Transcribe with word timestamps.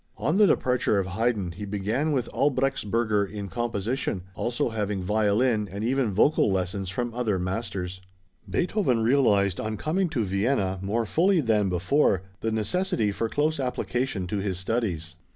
On 0.17 0.37
the 0.37 0.47
departure 0.47 0.97
of 0.97 1.05
Haydn 1.05 1.51
he 1.51 1.63
began 1.63 2.11
with 2.11 2.27
Albrechtsberger 2.33 3.23
in 3.29 3.49
composition, 3.49 4.23
also 4.33 4.69
having 4.69 5.03
violin, 5.03 5.69
and 5.71 5.83
even 5.83 6.11
vocal 6.11 6.51
lessons 6.51 6.89
from 6.89 7.13
other 7.13 7.37
masters. 7.37 8.01
Beethoven 8.49 9.03
realized, 9.03 9.59
on 9.59 9.77
coming 9.77 10.09
to 10.09 10.25
Vienna, 10.25 10.79
more 10.81 11.05
fully 11.05 11.39
than 11.39 11.69
before, 11.69 12.23
the 12.39 12.51
necessity 12.51 13.11
for 13.11 13.29
close 13.29 13.59
application 13.59 14.25
to 14.25 14.37
his 14.39 14.57
studies. 14.57 15.17